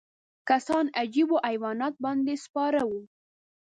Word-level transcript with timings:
کسان 0.49 0.85
عجیبو 1.01 1.37
حیواناتو 1.47 2.01
باندې 2.05 2.33
سپاره 2.45 2.81
وو. 2.89 3.01